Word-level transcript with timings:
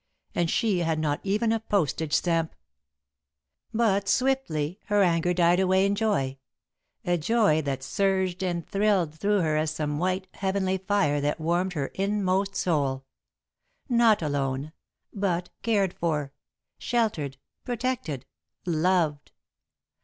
And 0.33 0.49
she 0.49 0.79
had 0.79 0.97
not 0.97 1.19
even 1.21 1.51
a 1.51 1.59
postage 1.59 2.13
stamp! 2.13 2.55
But 3.71 4.09
swiftly 4.09 4.79
her 4.85 5.03
anger 5.03 5.31
died 5.31 5.59
away 5.59 5.85
in 5.85 5.93
joy 5.93 6.39
a 7.05 7.19
joy 7.19 7.61
that 7.61 7.83
surged 7.83 8.41
and 8.43 8.67
thrilled 8.67 9.13
through 9.13 9.41
her 9.41 9.55
as 9.55 9.69
some 9.69 9.99
white, 9.99 10.25
heavenly 10.33 10.79
fire 10.79 11.21
that 11.21 11.39
warmed 11.39 11.73
her 11.73 11.91
inmost 11.93 12.55
soul. 12.55 13.05
Not 13.89 14.23
alone, 14.23 14.73
but 15.13 15.49
cared 15.61 15.93
for 15.93 16.33
sheltered, 16.79 17.37
protected, 17.63 18.25
loved. 18.65 19.31